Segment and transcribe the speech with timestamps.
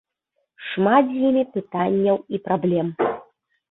[0.69, 2.87] Шмат з імі пытанняў і праблем.